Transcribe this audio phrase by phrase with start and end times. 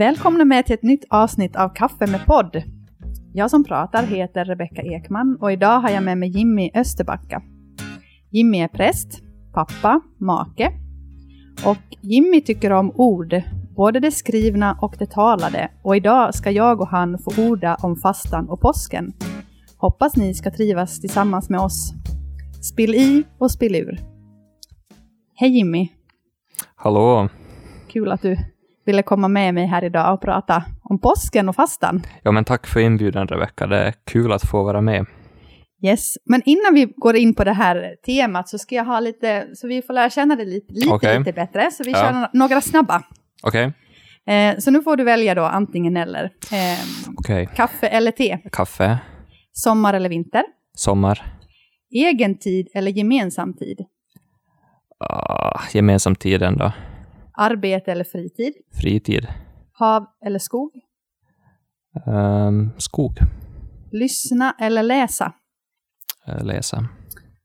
[0.00, 2.62] Välkomna med till ett nytt avsnitt av Kaffe med podd.
[3.32, 7.42] Jag som pratar heter Rebecka Ekman och idag har jag med mig Jimmy Österbacka.
[8.30, 10.72] Jimmy är präst, pappa, make
[11.66, 13.42] och Jimmy tycker om ord,
[13.76, 17.96] både det skrivna och det talade och idag ska jag och han få orda om
[17.96, 19.12] fastan och påsken.
[19.76, 21.92] Hoppas ni ska trivas tillsammans med oss.
[22.62, 24.00] Spill i och spill ur.
[25.34, 25.88] Hej Jimmy!
[26.76, 27.28] Hallå!
[27.88, 28.36] Kul att du
[28.90, 32.02] ville komma med mig här idag och prata om påsken och fastan.
[32.22, 33.66] Ja, men tack för inbjudan Rebecka.
[33.66, 35.06] Det är kul att få vara med.
[35.82, 39.46] Yes, men innan vi går in på det här temat så ska jag ha lite,
[39.54, 41.18] så vi får lära känna dig lite, lite, Okej.
[41.18, 41.70] lite bättre.
[41.70, 41.96] Så vi Ja.
[41.98, 43.02] kör några snabba.
[43.42, 43.72] Okej?
[44.26, 46.24] Eh, så nu får du välja då antingen eller.
[46.52, 46.78] Eh,
[47.18, 47.48] Okej.
[47.56, 48.38] kaffe eller te.
[48.52, 48.98] Kaffe,
[49.52, 50.42] Sommar eller vinter.
[50.76, 51.22] sommar,
[51.94, 53.78] Egen tid eller gemensam tid.
[54.98, 56.72] ah, gemensam tid ändå.
[57.40, 58.52] Arbete eller fritid.
[58.80, 59.26] Fritid,
[59.72, 60.70] Hav eller skog.
[62.06, 63.18] Ehm, skog,
[63.92, 65.32] Lyssna eller läsa.
[66.26, 66.88] Eh, läsa,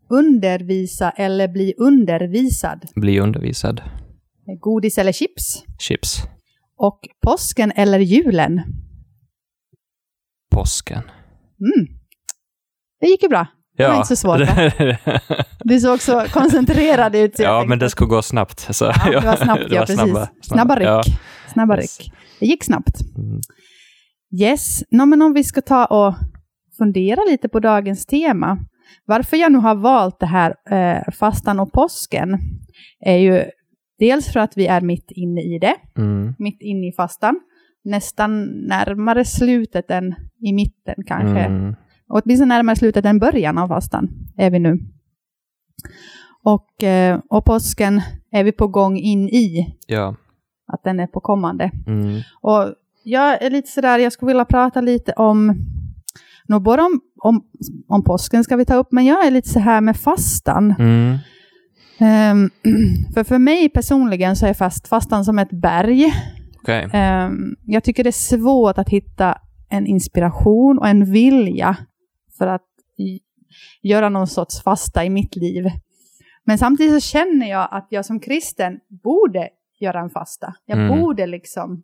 [0.10, 2.86] Undervisa eller bli undervisad.
[2.96, 3.82] bli undervisad,
[4.60, 5.64] Godis eller chips.
[5.80, 6.18] chips,
[6.78, 8.62] Och påsken eller julen.
[10.52, 11.02] påsken.
[11.60, 11.88] Mm.
[13.00, 13.48] Det gick ju bra.
[13.78, 14.72] Det var inte så svårt, va?
[15.64, 17.40] Du såg så koncentrerad ut.
[17.40, 18.60] ja, men det skulle gå snabbt.
[18.76, 20.02] Så, Ja, det var snabbt, det ja, var precis.
[20.02, 20.98] snabba- Snabba, Ja.
[21.06, 21.18] ryck.
[21.54, 22.00] Snabba Yes.
[22.00, 22.12] ryck.
[22.40, 23.02] Det gick snabbt.
[23.18, 23.42] Mm.
[24.42, 26.14] Yes, no, men om vi ska ta och
[26.78, 28.58] fundera lite på dagens tema.
[29.06, 32.38] Varför jag nu har valt det här eh, fastan och påsken
[33.06, 33.44] är ju
[34.00, 36.34] dels för att vi är mitt inne i det, Mm.
[36.40, 37.40] mitt inne i fastan.
[37.84, 40.16] Nästan närmare slutet än
[40.48, 41.40] i mitten kanske.
[41.40, 41.76] Mm.
[42.10, 44.80] Och åtminstone närmare slutet än början av fastan är vi nu.
[46.44, 50.16] Och, eh, och påsken är vi på gång in i, Ja.
[50.68, 51.72] att den är på kommande.
[51.88, 52.22] Mm.
[52.42, 55.56] Och jag är lite sådär, jag skulle vilja prata lite om,
[56.48, 57.46] nog både om, om,
[57.88, 60.76] om påsken ska vi ta upp, men jag är lite så här med fastan.
[60.80, 61.18] Mm.
[62.00, 62.50] Ehm,
[63.14, 66.14] för för mig personligen så är fast, fastan som ett berg.
[66.62, 66.90] Okej.
[66.94, 69.38] Ehm, jag tycker det är svårt att hitta
[69.70, 71.78] en inspiration och en vilja
[72.38, 72.66] för att
[73.82, 75.66] göra någon sorts fasta i mitt liv.
[76.44, 80.56] Men samtidigt så känner jag att jag som kristen borde göra en fasta.
[80.66, 81.00] Jag Mm.
[81.02, 81.84] borde liksom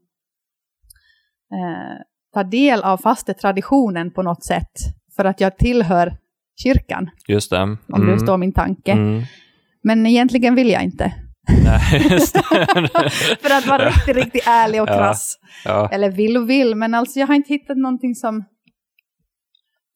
[1.54, 2.02] eh,
[2.34, 4.72] ta del av fastetraditionen på något sätt.
[5.16, 6.18] För att jag tillhör
[6.64, 7.62] kyrkan, Just det.
[7.62, 8.08] om Mm.
[8.08, 8.92] du förstår min tanke.
[8.92, 9.22] Mm.
[9.84, 11.14] Men egentligen vill jag inte.
[11.64, 12.42] Nej, just det.
[13.42, 14.94] För att vara riktigt, riktigt ärlig och Ja.
[14.98, 15.38] krass.
[15.66, 15.90] ja.
[15.92, 18.44] Eller vill och vill, men alltså jag har inte hittat någonting som...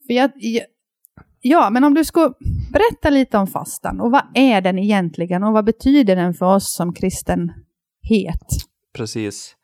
[0.08, 0.32] För jag,
[1.42, 2.34] ja, men om du skulle
[2.74, 6.76] berätta lite om fastan, och vad är den egentligen, och vad betyder den för oss
[6.76, 8.48] som kristenhet?
[8.94, 9.56] Precis.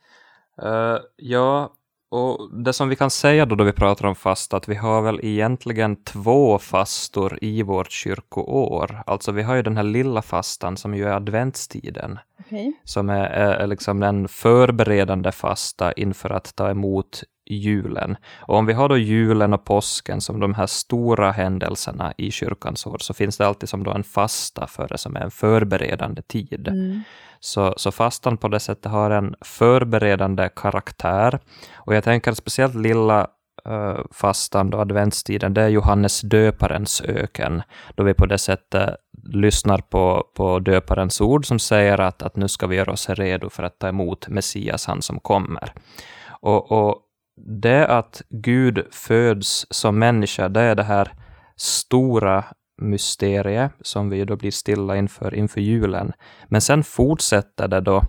[0.64, 1.74] Eh, ja,
[2.12, 5.02] och det som vi kan säga då, då vi pratar om fasta, att vi har
[5.02, 9.04] väl egentligen två fastor i vårt kyrkoår.
[9.06, 12.74] Alltså vi har ju den här lilla fastan som ju är adventstiden, Okej.
[12.84, 17.24] som är, är, liksom den förberedande fasta inför att ta emot
[17.56, 18.16] julen.
[18.40, 22.86] Och om vi har då julen och påsken som de här stora händelserna i kyrkans
[22.86, 26.22] år, så finns det alltid som då en fasta för det som är en förberedande
[26.22, 26.68] tid.
[26.68, 27.02] Mm.
[27.40, 31.40] Så, så fastan på det sättet har en förberedande karaktär.
[31.76, 33.28] Och jag tänker speciellt lilla
[33.70, 37.62] uh, fastan, då, adventstiden, det är Johannes döparens öken,
[37.96, 42.48] då vi på det sättet lyssnar på, på döparens ord som säger att, att nu
[42.48, 45.74] ska vi göra oss redo för att ta emot Messias, han som kommer.
[46.42, 46.98] Och, och
[47.38, 51.12] det att Gud föds som människa, det är det här
[51.56, 52.44] stora
[52.82, 56.14] mysteriet som vi då blir stilla inför, inför julen.
[56.48, 58.02] Men sen fortsätter det då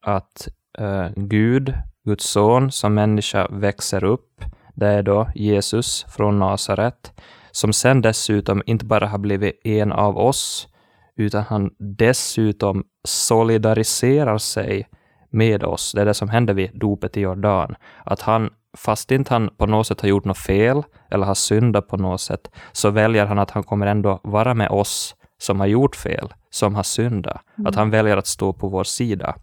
[0.00, 1.74] att eh, Gud,
[2.04, 4.44] Guds son, som människa växer upp.
[4.74, 7.12] Det är då Jesus från Nasaret,
[7.50, 10.68] som sen dessutom inte bara har blivit en av oss,
[11.16, 14.88] utan han dessutom solidariserar sig
[15.30, 15.92] med oss.
[15.92, 17.74] Det är det som händer vid dopet i Jordan.
[18.04, 21.88] Att han, fast inte han på något sätt har gjort något fel eller har syndat
[21.88, 25.66] på något sätt, så väljer han att han kommer ändå vara med oss som har
[25.66, 27.40] gjort fel, som har syndat.
[27.64, 29.34] Att han väljer att stå på vår sida.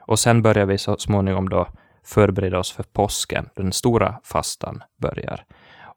[0.00, 1.66] Och sen börjar vi så småningom då
[2.04, 5.44] förbereda oss för påsken, den stora fastan börjar.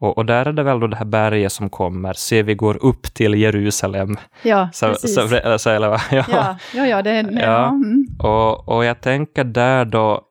[0.01, 2.85] Och, och där är det väl då det här berget som kommer, se vi går
[2.85, 4.17] upp till Jerusalem.
[4.43, 5.15] Ja, Så, precis.
[5.15, 6.25] så, så, eller, ja.
[6.27, 7.31] ja, ja, ja, det är...
[7.31, 7.67] Ja.
[7.67, 8.05] Mm.
[8.19, 10.21] Och, och jag tänker där då,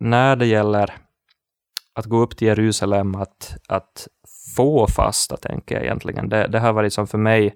[0.00, 0.94] när det gäller
[1.94, 4.08] att gå upp till Jerusalem, att, att
[4.56, 6.28] få fasta, tänker jag egentligen.
[6.28, 7.54] Det, det har varit som för mig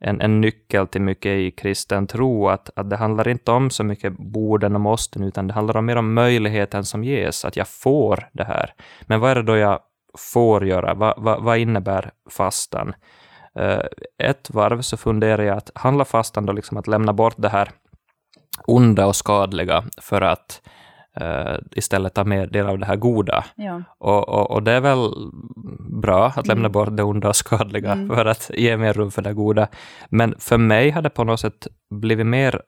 [0.00, 3.84] en, en nyckel till mycket i kristen tro, att, att det handlar inte om så
[3.84, 8.28] mycket borden och måsten, utan det handlar mer om möjligheten som ges, att jag får
[8.32, 8.74] det här.
[9.06, 9.80] Men vad är det då jag
[10.18, 10.94] får göra?
[10.94, 12.94] Va, va, vad innebär fastan?
[13.60, 13.80] Uh,
[14.22, 17.70] ett varv så funderar jag att handlar fastan då liksom att lämna bort det här
[18.66, 20.60] onda och skadliga för att
[21.20, 23.44] uh, istället ta mer del av det här goda.
[23.54, 23.82] Ja.
[23.98, 25.10] Och, och, och, det är väl
[26.02, 26.72] bra att lämna Mm.
[26.72, 28.08] bort det onda och skadliga Mm.
[28.16, 29.68] för att ge mer rum för det goda.
[30.08, 32.60] Men för mig har det på något sätt blivit mer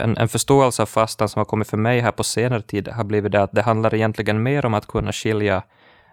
[0.00, 3.04] en, en förståelse av fastan som har kommit för mig här på senare tid har
[3.04, 5.62] blivit det att det handlar egentligen mer om att kunna skilja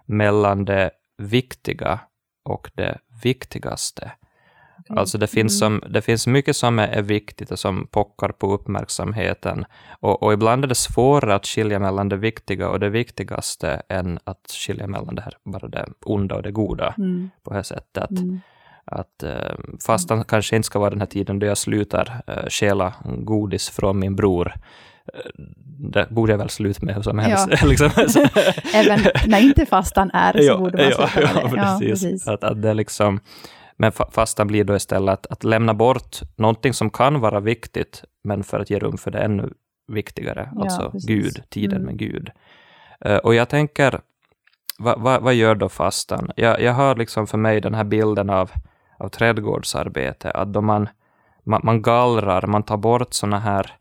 [0.05, 1.99] mellan det viktiga
[2.49, 4.11] och det viktigaste.
[4.79, 4.97] Okej.
[4.97, 5.79] Alltså det finns, Mm.
[5.81, 9.65] som, det finns mycket som är, viktigt och som pockar på uppmärksamheten.
[9.99, 14.19] Och, och ibland är det svårare att skilja mellan det viktiga och det viktigaste än
[14.23, 17.29] att skilja mellan det här, bara det onda och det goda Mm.
[17.43, 18.09] på det här sättet.
[18.11, 18.41] Mm.
[18.85, 19.55] att eh,
[19.85, 23.99] fastan kanske inte ska vara den här tiden då jag slutar eh, stjäla godis från
[23.99, 24.53] min bror.
[25.13, 25.19] Eh,
[25.93, 27.47] Det borde jag väl sluta med hur som helst.
[27.61, 27.67] Ja.
[27.67, 27.89] liksom.
[28.73, 31.87] Även när inte fastan är så Ja, borde man ja, sluta ja, med det.
[31.89, 32.27] precis.
[32.27, 33.19] Att, att det liksom,
[33.77, 38.03] men fa- fastan blir då istället att, att lämna bort någonting som kan vara viktigt,
[38.23, 39.49] men för att ge rum för det ännu
[39.87, 41.07] viktigare, Ja, alltså precis.
[41.07, 41.85] Gud, tiden Mm.
[41.85, 42.29] med Gud.
[43.05, 43.99] Eh, och jag tänker,
[44.79, 46.31] vad va, vad gör då fastan?
[46.35, 48.51] Jag, jag har liksom för mig den här bilden av,
[48.99, 50.89] av trädgårdsarbete, att då man,
[51.43, 53.71] man, man gallrar, man tar bort såna här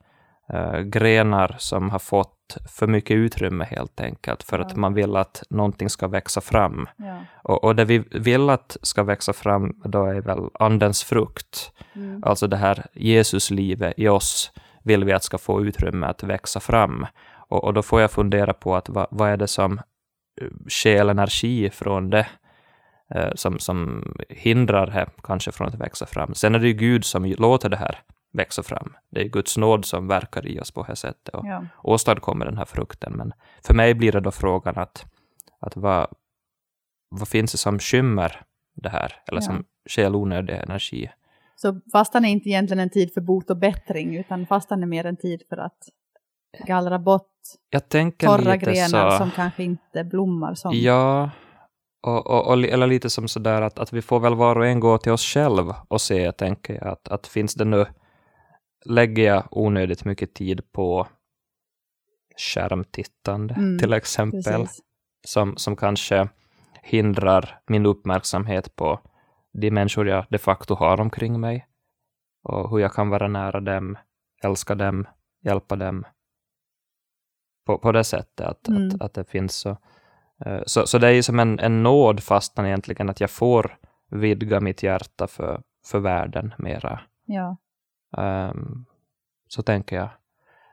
[0.53, 4.77] eh, grenar som har fått för mycket utrymme helt enkelt, för att Ja.
[4.77, 6.89] man vill att någonting ska växa fram.
[6.97, 7.19] Ja.
[7.43, 11.73] Och, och det vi vill att ska växa fram då är väl andens frukt.
[11.93, 12.23] Mm.
[12.27, 14.53] Alltså det här Jesuslivet i oss
[14.85, 17.07] vill vi att ska få utrymme att växa fram.
[17.49, 19.79] Och, och då får jag fundera på att vad, vad är det som
[20.41, 22.27] eh, stjäl energi från det,
[23.15, 26.35] eh, som, som hindrar det kanske från att växa fram.
[26.35, 27.99] Sen är det ju Gud som låter det här
[28.33, 28.95] växa fram.
[29.11, 31.67] Det är Guds nåd som verkar i oss på det här sättet och Ja.
[31.83, 33.13] åstadkommer den här frukten.
[33.13, 33.33] Men
[33.67, 35.05] för mig blir det då frågan att,
[35.61, 36.07] att vad,
[37.09, 38.43] vad finns det som skymmer
[38.75, 39.47] det här, eller Ja.
[39.47, 41.11] som stjäl onödig energi?
[41.57, 45.07] Så fastan är inte egentligen en tid för bot och bättring, utan fastan är mer
[45.07, 45.79] en tid för att
[46.67, 47.27] gallra bort
[47.71, 47.89] Jag
[48.19, 49.17] torra grenar så...
[49.17, 50.73] som kanske inte blommar som...
[50.75, 51.31] Ja,
[52.03, 54.81] och, och, och, eller lite som sådär att, att vi får väl var och en
[54.81, 57.87] gå till oss själv och se, tänker jag, att, att finns det nu,
[58.85, 61.07] lägger jag onödigt mycket tid på
[62.37, 64.81] skärmtittande Mm, till exempel, Precis.
[65.27, 66.29] som, som kanske
[66.83, 69.01] hindrar min uppmärksamhet på
[69.53, 71.67] de människor jag de facto har omkring mig
[72.43, 73.99] och hur jag kan vara nära dem,
[74.45, 75.07] älska dem,
[75.43, 76.05] hjälpa dem
[77.67, 78.87] på, på det sättet att, Mm.
[78.89, 79.77] att, att det finns så.
[80.47, 83.77] eh, Så, så det är ju som en, en nåd fastan egentligen, att jag får
[84.11, 87.01] vidga mitt hjärta för, för världen mera.
[87.25, 87.57] Ja.
[88.19, 88.85] Ehm,
[89.49, 90.09] så tänker jag.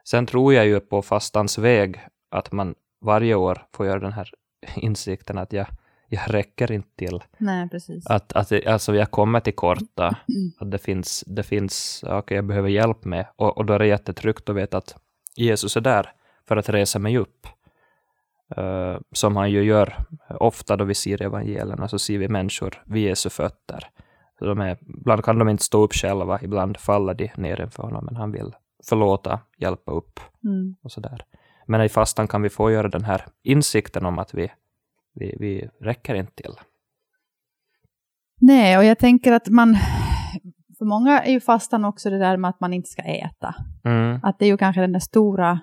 [0.04, 4.32] Sen tror jag ju på fastans väg, att man varje år får göra den här
[4.76, 5.68] insikten att jag,
[6.08, 7.24] jag räcker inte till.
[7.38, 8.08] Nej, precis.
[8.08, 10.52] Att, att alltså jag kommer till korta, Mm.
[10.60, 13.26] att det finns, det finns saker jag behöver hjälp med.
[13.36, 14.96] Och, och då är det jättetryggt att veta att
[15.36, 16.12] Jesus är där
[16.48, 17.48] för att resa mig upp.
[18.56, 19.96] Eh, som han ju gör
[20.30, 23.90] ofta då vi ser evangelierna, så ser vi människor vid Jesu fötter.
[24.40, 28.06] De är, ibland kan de inte stå upp själva, ibland faller de ner inför honom,
[28.06, 28.56] men han vill
[28.90, 30.76] förlåta, hjälpa upp Mm.
[30.84, 31.22] och sådär.
[31.66, 34.52] Men i fastan kan vi få göra den här insikten om att vi,
[35.14, 36.54] vi, vi räcker inte till.
[38.42, 39.78] Nej, och jag tänker att man...
[40.78, 43.56] För många är ju fastan också det där med att man inte ska äta.
[43.84, 45.60] Mm, Att det är ju kanske den där stora...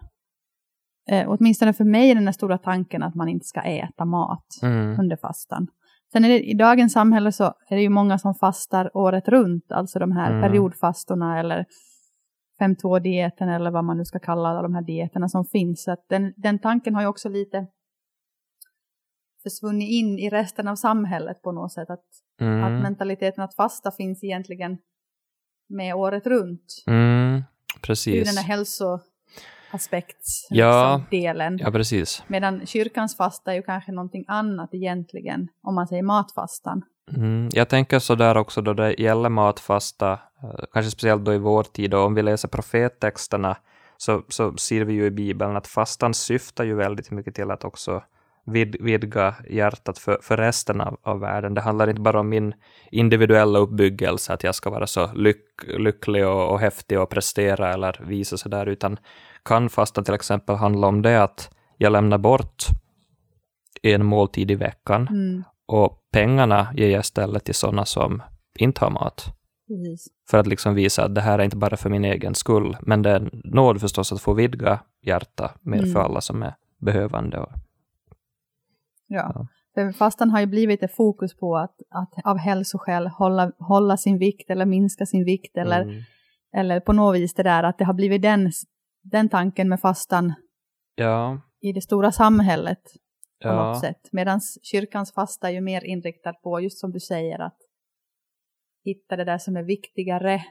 [1.11, 5.01] Eh, åtminstone för mig den där stora tanken att man inte ska äta mat mm,
[5.01, 5.67] under fastan.
[6.15, 9.73] Sen är det, i dagens samhälle så är det ju många som fastar året runt,
[9.73, 10.43] alltså de här Mm.
[10.43, 11.67] periodfastorna eller
[12.61, 15.83] 5-2-dieten eller vad man nu ska kalla alla de här dieterna som finns.
[15.83, 17.67] Så att den, den tanken har ju också lite
[19.43, 21.91] försvunnit in i resten av samhället på något sätt.
[21.91, 22.05] Att,
[22.35, 24.79] att mm, mentaliteten att fasta finns egentligen
[25.69, 26.85] med året runt.
[26.87, 27.43] mm,
[27.83, 28.35] precis.
[28.35, 28.49] den här
[29.75, 31.01] hälsoaspekts Ja.
[31.11, 31.59] liksom.
[31.59, 32.23] Ja, precis.
[32.27, 36.83] Medan kyrkans fasta är ju kanske någonting annat egentligen, om man säger matfastan.
[37.17, 41.39] Mm, jag tänker så där också då det gäller matfasta, eh, kanske speciellt då i
[41.39, 43.57] vår tid, och om vi läser profettexterna
[43.97, 47.65] så, så ser vi ju i Bibeln att fastan syftar ju väldigt mycket till att
[47.65, 48.03] också
[48.47, 51.55] vid, vidga hjärtat för, för resten av, av världen.
[51.55, 52.55] Det handlar inte bara om min
[52.91, 55.45] individuella uppbyggelse, att jag ska vara så lyck,
[55.79, 58.99] lycklig och, och häftig och prestera eller visa sig där, utan
[59.45, 62.65] kan fastan till exempel handla om det att jag lämnar bort
[63.83, 65.45] en måltid i veckan Mm.
[65.67, 68.23] och pengarna ger jag istället till sådana som
[68.59, 69.25] inte har mat.
[69.69, 70.07] Precis.
[70.31, 73.03] För att liksom visa att det här är inte bara för min egen skull, men
[73.03, 75.93] det är en nåd förstås att få vidga hjärta mer Mm.
[75.93, 77.39] för alla som är behövande.
[77.39, 77.53] Och,
[79.07, 79.33] Ja.
[79.35, 79.47] Ja.
[79.75, 84.19] För fastan har ju blivit ett fokus på att, att av hälsoskäl hålla, hålla sin
[84.19, 86.03] vikt eller minska sin vikt eller, Mm.
[86.57, 88.53] eller på något vis det där att det har blivit den,
[89.05, 90.35] den tanken med fastan
[90.95, 92.83] Ja, i det stora samhället
[93.43, 94.09] på ja, något sätt.
[94.13, 97.59] Medan kyrkans fasta är ju mer inriktad på, just som du säger, att
[98.85, 100.45] hitta det där som är viktigare,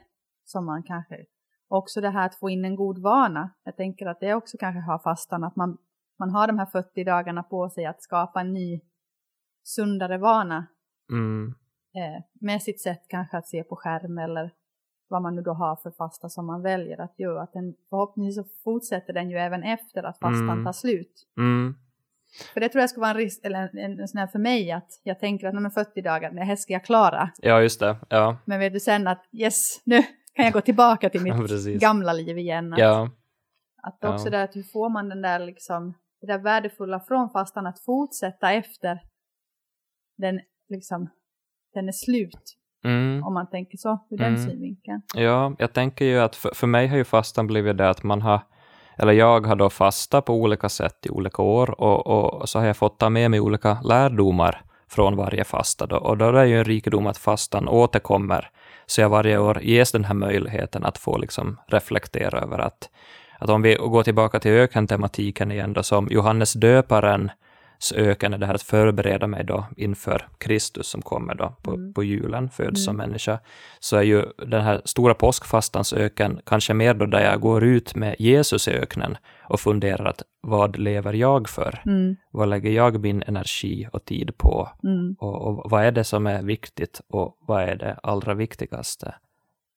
[0.44, 1.26] som man kanske...
[1.68, 3.54] Också det här att få in en god vana.
[3.64, 5.78] Jag tänker att det också kanske har fastan, att man,
[6.20, 8.82] man har de här 40 dagarna på sig att skapa en ny
[9.64, 10.68] sundare vana
[11.12, 11.48] mm,
[11.96, 14.52] eh, med sitt sätt kanske att se på skärm eller
[15.14, 17.42] vad man nu då har för fasta som man väljer att göra.
[17.42, 20.66] Att den, förhoppningsvis så fortsätter den ju även efter att fastan Mm.
[20.66, 21.28] tar slut.
[21.38, 21.76] mm,
[22.54, 24.40] För det tror jag ska vara en risk, eller en, en, en sån här för
[24.40, 27.30] mig att jag tänker att "Nej, men 40 dagar, det här ska jag klara.
[27.42, 27.98] ja, just det.
[28.10, 30.04] Ja, Men vet du sen att yes, nu
[30.34, 32.74] kan jag gå tillbaka till mitt gamla liv igen.
[32.74, 33.10] Att, ja,
[33.84, 34.32] att också Ja.
[34.32, 38.52] det att hur får man den där liksom, det där värdefulla från fastan att fortsätta
[38.52, 39.00] efter
[40.18, 40.40] den
[40.70, 41.10] liksom,
[41.74, 42.58] den är slut.
[42.84, 43.24] Mm.
[43.24, 44.50] Om man tänker så, ur den Mm.
[44.50, 45.02] synvinkeln.
[45.16, 48.22] Ja, jag tänker ju att för, för mig har ju fastan blivit det att man
[48.22, 48.40] har,
[48.98, 52.66] eller jag har då fasta på olika sätt i olika år och, och så har
[52.66, 56.48] jag fått ta med mig olika lärdomar från varje fasta då, och då är det
[56.48, 58.50] ju en rikedom att fastan återkommer,
[58.86, 62.90] så jag varje år ges den här möjligheten att få liksom reflektera över att,
[63.40, 67.32] att om vi går tillbaka till ökentematiken igen då, som Johannes döparens
[67.92, 71.94] öken är det här att förbereda mig då inför Kristus som kommer då på, Mm.
[71.94, 73.08] på julen, föds som Mm.
[73.10, 73.40] människa,
[73.80, 77.96] så är ju den här stora påskfastans öken kanske mer då där jag går ut
[77.96, 79.18] med Jesus i öknen
[79.50, 81.82] och funderar att vad lever jag för?
[81.86, 84.70] Mm, Vad lägger jag min energi och tid på?
[84.84, 89.16] mm, Och, och vad är det som är viktigt och vad är det allra viktigaste?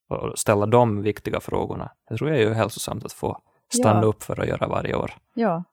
[0.09, 1.91] Och ställa de viktiga frågorna.
[2.09, 3.37] Det tror jag är ju hälsosamt att få
[3.73, 4.05] stanna Ja.
[4.07, 5.11] upp för att göra varje år.
[5.33, 5.63] ja,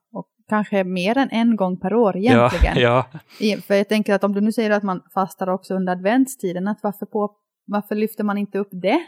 [0.49, 2.77] kanske mer än en gång per år egentligen.
[2.79, 3.07] Ja,
[3.41, 6.69] ja, För jag tänker att om du nu säger att man fastar också under adventstiden,
[6.69, 7.31] att varför, på,
[7.67, 9.01] varför lyfter man inte upp det?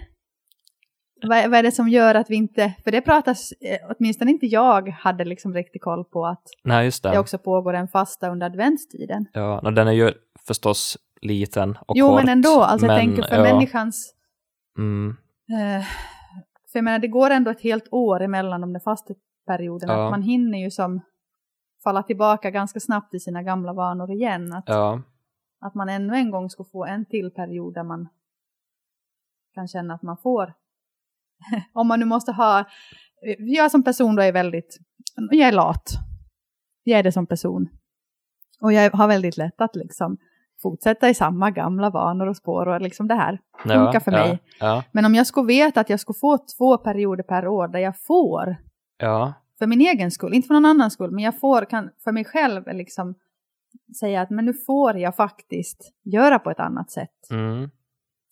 [1.29, 4.31] Vad, är- vad är det som gör att vi inte, för det pratas, eh, åtminstone
[4.31, 7.11] inte jag hade liksom riktigt koll på att nej just det.
[7.11, 9.27] det också pågår en fasta under adventstiden.
[9.33, 10.13] Ja, och den är ju
[10.47, 12.21] förstås liten och jo kort.
[12.21, 14.13] men ändå, alltså jag men, tänker för ja, människans,
[14.79, 15.17] Mm,
[15.53, 15.85] eh,
[16.73, 20.05] för jag menar det går ändå ett helt år emellan de där fasteperioderna, Ja.
[20.05, 21.01] att man hinner ju som
[21.87, 24.53] falla tillbaka ganska snabbt i sina gamla vanor igen.
[24.53, 25.03] Att, ja,
[25.61, 28.09] att man ännu en gång ska få en till period där man
[29.55, 30.55] kan känna att man får,
[31.73, 32.65] om man nu måste ha,
[33.39, 34.79] jag som person då är väldigt,
[35.31, 35.91] jag är lat.
[36.85, 37.69] Jag är det som person.
[38.61, 40.17] Och jag har väldigt lätt att liksom
[40.63, 44.19] fortsätta i samma gamla vanor och spår och liksom det här funkar ja, för ja,
[44.19, 44.39] mig.
[44.61, 47.79] Ja, Men om jag skulle veta att jag skulle få två perioder per år där
[47.79, 48.57] jag får,
[49.59, 52.25] för min egen skull, inte för någon annans skull, men jag får kan för mig
[52.25, 53.15] själv liksom
[54.01, 57.31] säga att men nu får jag faktiskt göra på ett annat sätt.
[57.31, 57.71] mm,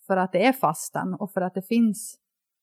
[0.07, 2.17] För att det är fastan och för att det finns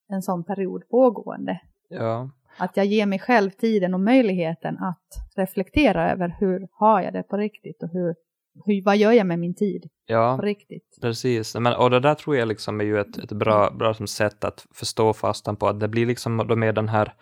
[0.08, 1.60] en sån period pågående.
[1.88, 7.12] ja, Att jag ger mig själv tiden och möjligheten att reflektera över hur har jag
[7.12, 8.14] det på riktigt och hur,
[8.64, 10.36] hur, vad gör jag med min tid ja.
[10.36, 10.98] på riktigt.
[11.00, 14.06] Precis, men, och det där tror jag liksom är ju ett, ett bra, bra som
[14.06, 17.14] sätt att förstå fastan på, att det blir liksom då med den här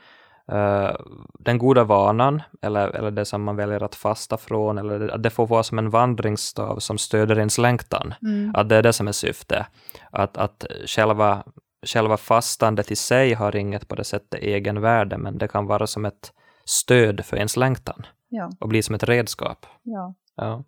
[0.50, 0.96] eh,
[1.38, 5.30] den goda vanan, eller, eller det som man väljer att fasta från, eller att det
[5.30, 8.14] får vara som en vandringsstav som stöder ens längtan.
[8.22, 8.52] Mm.
[8.54, 9.66] Att det är det som är syftet.
[10.10, 11.44] Att, att själva,
[11.86, 16.04] själva fastandet i sig har inget på det sättet egenvärde, men det kan vara som
[16.04, 16.32] ett
[16.64, 19.66] stöd för ens längtan Ja, och bli som ett redskap.
[19.82, 20.14] ja.
[20.36, 20.64] Ja.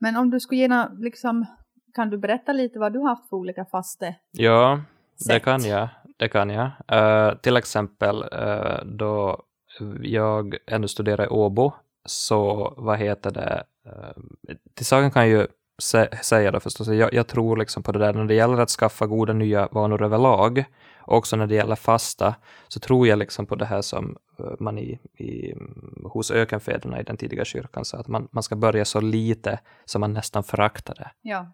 [0.00, 1.46] Men om du skulle gärna, liksom,
[1.94, 4.16] kan du berätta lite vad du har haft för olika faste?
[4.30, 4.80] Ja,
[5.18, 5.44] det Sätt.
[5.44, 5.88] kan jag.
[6.16, 6.70] Det kan jag.
[6.88, 9.42] Eh, till exempel uh, då
[10.02, 11.72] jag ännu studerar i Åbo,
[12.04, 14.24] så vad heter det, uh,
[14.74, 15.46] till saken kan jag ju
[15.82, 18.70] sä- säga då förstås, jag, jag tror liksom på det där när det gäller att
[18.70, 20.64] skaffa goda nya vanor överlag,
[21.06, 22.34] också när det gäller fasta,
[22.68, 24.16] så tror jag liksom på det här som
[24.60, 25.54] man i, i,
[26.04, 30.00] hos ökenfäderna i den tidiga kyrkan sa, att man, man ska börja så lite som
[30.00, 31.10] man nästan föraktar det.
[31.22, 31.46] Ja.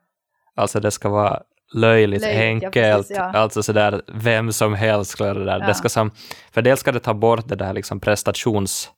[0.54, 1.42] Alltså det ska vara
[1.74, 3.22] löjligt, Löjligt, ja, enkelt, precis, ja.
[3.22, 5.60] alltså sådär vem som helst göra det där.
[5.60, 5.66] Ja.
[5.66, 6.10] Det ska som,
[6.52, 8.90] för dels ska det ta bort det där liksom prestations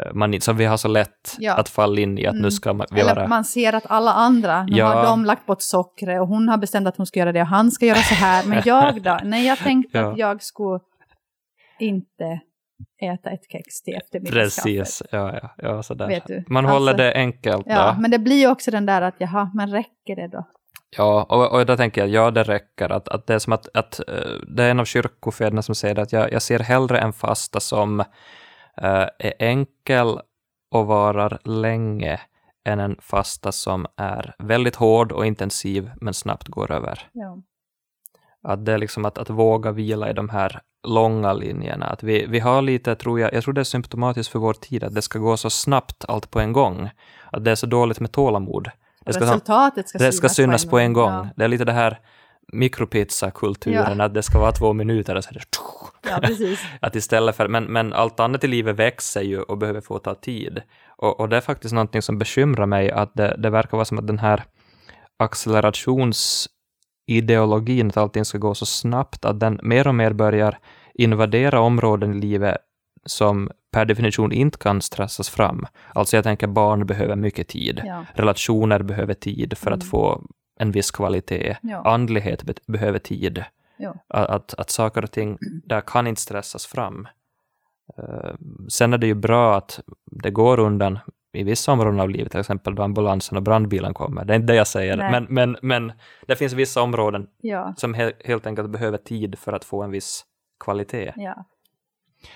[0.00, 1.54] eh, man, som vi har så lätt Ja.
[1.54, 2.42] att falla in i, att Mm.
[2.42, 3.28] nu ska man, vi Eller vara...
[3.28, 4.86] man ser att alla andra, nu Ja.
[4.86, 7.46] har de lagt bort sockret och hon har bestämt att hon ska göra det och
[7.46, 8.44] han ska göra så här.
[8.46, 9.18] Men jag då?
[9.24, 10.12] Nej, jag tänkte Ja.
[10.12, 10.80] att jag skulle
[11.80, 12.40] inte
[13.02, 14.64] äta ett kex till eftermiddagskaffet.
[14.64, 16.22] Precis, ja, ja, ja sådär.
[16.48, 18.00] Man Alltså, håller det enkelt Ja, då.
[18.00, 20.44] men det blir ju också den där att jaha, men räcker det då?
[20.96, 22.92] Ja, och, och där tänker jag, ja det räcker.
[22.92, 25.98] Att, att det är som att, att uh, det är en av kyrkofäderna som säger
[25.98, 28.06] att jag, jag ser hellre en fasta som uh,
[29.18, 30.20] är enkel
[30.70, 32.20] och varar länge
[32.64, 37.08] än en fasta som är väldigt hård och intensiv men snabbt går över.
[37.12, 37.42] Ja.
[38.42, 41.86] Att det är liksom att, att våga vila i de här långa linjerna.
[41.86, 44.84] Att vi, vi har lite, tror jag, jag tror det är symptomatiskt för vår tid,
[44.84, 46.90] att det ska gå så snabbt allt på en gång.
[47.32, 48.68] Att det är så dåligt med tålamod.
[49.04, 51.12] Det ska, Resultatet ska, det ska synas på en gång.
[51.12, 51.28] Ja.
[51.36, 51.98] Det är lite det här
[52.52, 55.44] mikropizza-kulturen, att det ska vara två minuter och så är det
[56.10, 56.60] Ja, precis.
[56.80, 60.14] att istället för, men, men allt annat i livet växer ju och behöver få ta
[60.14, 60.62] tid.
[60.96, 63.98] Och, och det är faktiskt någonting som bekymrar mig, att det, det verkar vara som
[63.98, 64.44] att den här
[65.16, 70.58] accelerationsideologin, att allting ska gå så snabbt, att den mer och mer börjar
[70.94, 72.56] invadera områden i livet
[73.06, 75.66] som per definition inte kan stressas fram.
[75.94, 78.04] Alltså jag tänker barn behöver mycket tid, Ja.
[78.14, 79.90] relationer behöver tid för att Mm.
[79.90, 80.22] få
[80.60, 81.82] en viss kvalitet, Ja.
[81.84, 83.44] andlighet be- behöver tid.
[83.76, 83.94] Ja.
[84.08, 87.08] Att, att, att saker och ting där kan inte stressas fram.
[87.98, 88.34] Eh,
[88.68, 90.98] sen är det ju bra att det går undan
[91.32, 94.24] i vissa områden av livet, till exempel då ambulansen och brandbilen kommer.
[94.24, 95.10] Det är inte det jag säger, Nej.
[95.10, 95.92] men, men, men
[96.26, 97.74] det finns vissa områden Ja.
[97.76, 100.24] som he, helt enkelt behöver tid för att få en viss
[100.64, 101.12] kvalitet.
[101.16, 101.44] Ja.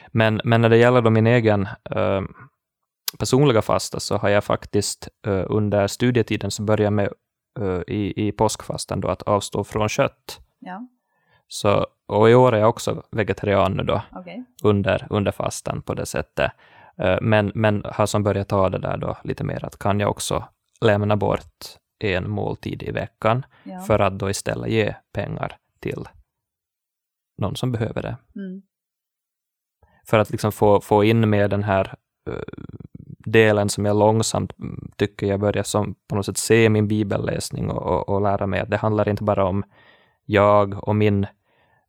[0.09, 2.23] Men, men när det gäller då min egen eh,
[3.19, 7.13] personliga fasta så har jag faktiskt eh, under studietiden så började jag med
[7.61, 10.41] eh, i, i påskfastan då att avstå från kött.
[10.59, 10.89] Ja.
[11.49, 14.45] Så, och i år är jag också vegetarian nu då Okej.
[14.63, 16.53] under, under fastan på det sättet.
[16.99, 20.11] Eh, men, men har som börjat ta det där då lite mer att kan jag
[20.11, 20.45] också
[20.81, 21.65] lämna bort
[21.99, 23.81] en måltid i veckan Ja.
[23.81, 26.09] för att då istället ge pengar till
[27.39, 28.17] någon som behöver det.
[28.37, 28.63] Mm.
[30.11, 31.95] För att liksom få, få in med den här
[32.31, 32.35] eh,
[33.19, 37.71] delen som jag långsamt mm, tycker jag börjar som på något sätt se min bibelläsning
[37.71, 39.65] och, och, och lära mig att det handlar inte bara om
[40.25, 41.25] jag och min,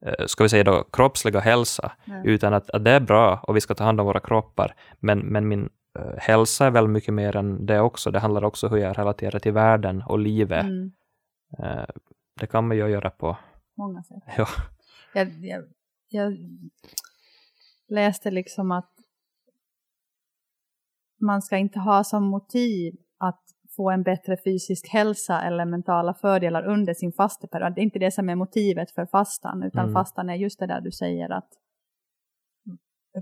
[0.06, 2.22] eh, ska vi säga då, kroppsliga hälsa, Ja.
[2.24, 5.20] utan att, att det är bra och vi ska ta hand om våra kroppar, men,
[5.20, 8.12] men min eh, hälsa är väl mycket mer än det också.
[8.12, 10.64] Det handlar också om hur jag relaterar till världen och livet.
[10.66, 10.92] Mm.
[11.60, 11.86] Eh,
[12.40, 13.38] det kan man ju göra på,
[13.78, 14.24] Många sätt.
[14.38, 14.48] ja,
[15.14, 15.64] Jag, jag,
[16.10, 16.38] jag
[17.90, 18.94] läste liksom att
[21.22, 23.44] man ska inte ha som motiv att
[23.76, 27.76] få en bättre fysisk hälsa eller mentala fördelar under sin fasteperiod.
[27.76, 29.94] Det är inte det som är motivet för fastan, utan Mm.
[29.94, 31.50] fastan är just det där du säger att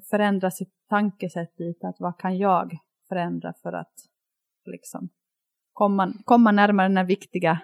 [0.10, 2.78] förändra sitt tankesätt lite, att vad kan jag
[3.10, 3.94] förändra för att
[4.66, 5.10] liksom
[5.74, 7.60] komma, komma närmare den här viktiga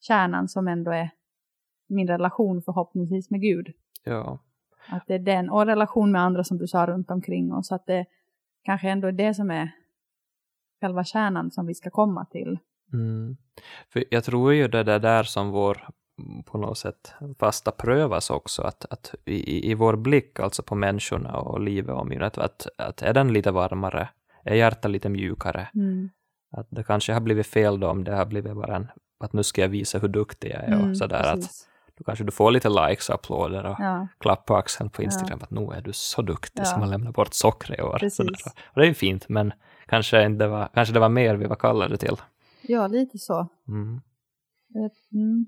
[0.00, 1.10] kärnan som ändå är
[1.88, 3.66] min relation förhoppningsvis med Gud.
[4.04, 4.38] ja,
[4.90, 7.72] Att det är den och relation med andra som du sa runt omkring oss.
[7.72, 8.06] Att det
[8.62, 9.70] kanske ändå är det som är
[10.80, 12.58] själva kärnan som vi ska komma till.
[12.92, 13.36] Mm.
[13.88, 18.30] För jag tror ju det är där som vår mm, på något sätt fasta prövas
[18.30, 22.38] också, att, att i, i vår blick alltså på människorna och livet och omgivningen, att,
[22.38, 24.08] att, att är den lite varmare,
[24.44, 25.68] är hjärtat lite mjukare,
[26.50, 28.88] att det kanske har blivit fel då om det har blivit bara en,
[29.20, 31.68] att nu ska jag visa hur duktig jag är och Mm, sådär, att precis.
[31.98, 35.38] Då kanske du får lite likes och applåder och Ja, klapp på axeln på Instagram,
[35.42, 36.64] att nu är du så duktig Ja.
[36.64, 37.94] som har lämnat bort socker i år.
[37.94, 39.52] Och det är ju fint, men
[39.86, 42.16] kanske, inte var, kanske det var mer vi var kallade till.
[42.62, 43.48] ja, lite så.
[43.68, 44.00] Mm.
[44.68, 45.46] Jag, mm.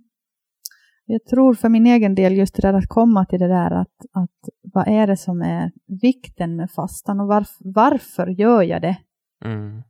[1.06, 3.96] jag tror för min egen del just det där att komma till det där att,
[4.12, 8.96] att vad är det som är vikten med fastan och varf, varför gör jag det?
[9.44, 9.82] Mm.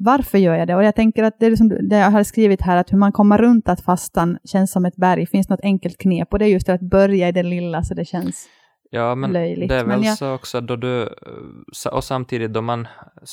[0.00, 0.74] Varför gör jag det?
[0.74, 3.12] Och jag tänker att det är liksom det jag har skrivit här, att hur man
[3.12, 5.26] kommer runt att fastan känns som ett berg.
[5.26, 7.94] Finns något enkelt knep och det är just det att börja i det lilla så
[7.94, 8.48] det känns
[8.90, 9.68] Ja, men löjligt.
[9.68, 11.08] det är väl jag- så också då du,
[11.92, 12.88] och samtidigt då man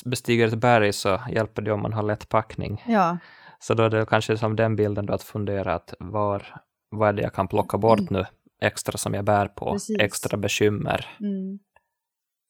[0.05, 2.83] bestiger ett berg så hjälper det om man har lätt packning.
[2.87, 3.17] Ja,
[3.59, 6.43] Så då är det kanske som den bilden då att fundera att var,
[6.91, 8.25] vad är det jag kan plocka bort nu
[8.61, 9.75] extra som jag bär på, Mm.
[9.75, 9.99] Precis.
[9.99, 11.05] extra bekymmer.
[11.19, 11.59] mm,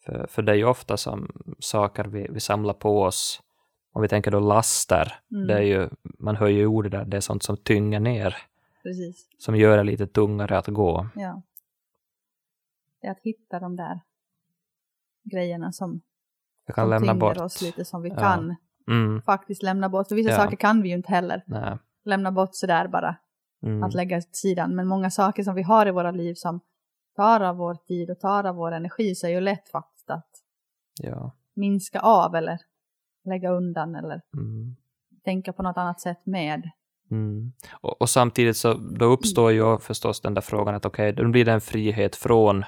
[0.05, 3.41] För, för det är ju ofta som saker vi, vi samlar på oss,
[3.93, 5.47] om vi tänker då laster, Mm.
[5.47, 8.35] det är ju, man hör ju ordet där, det är sånt som tynger ner,
[8.83, 9.27] precis.
[9.37, 11.07] som gör det lite tungare att gå.
[11.15, 11.41] Ja.
[13.01, 13.99] Det är att hitta de där
[15.23, 16.01] grejerna som,
[16.65, 17.37] Jag kan som lämna tynger bort.
[17.37, 18.15] oss lite som vi Ja.
[18.15, 18.55] kan
[18.87, 20.07] Mm, faktiskt lämna bort.
[20.07, 20.35] För vissa Ja.
[20.37, 21.77] saker kan vi ju inte heller nej.
[22.05, 23.15] lämna bort sådär bara,
[23.63, 24.75] Mm, att lägga åt sidan.
[24.75, 26.59] Men många saker som vi har i våra liv som
[27.15, 30.29] tar av vår tid och tar av vår energi så är ju lätt faktiskt att
[31.01, 31.31] ja.
[31.53, 32.57] minska av eller
[33.25, 34.75] lägga undan eller Mm.
[35.25, 36.69] tänka på något annat sätt med.
[37.11, 37.51] Mm.
[37.71, 41.45] Och, och samtidigt så då uppstår ju förstås den där frågan att okej, då blir
[41.45, 42.65] det en frihet från,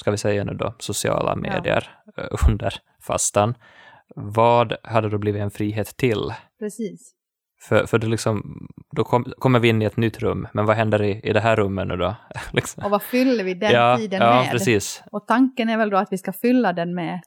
[0.00, 3.54] ska vi säga nu då, sociala medier eh, under fastan.
[4.16, 6.34] Vad hade då blivit en frihet till?
[6.58, 7.14] Precis.
[7.60, 10.76] För, för det liksom, då kom, kommer vi in i ett nytt rum, men vad
[10.76, 12.16] händer i, i det här rummet nu då?
[12.52, 12.84] liksom.
[12.84, 14.50] Och vad fyller vi den ja, tiden ja, med?
[14.50, 15.02] precis.
[15.12, 17.20] Och tanken är väl då att vi ska fylla den med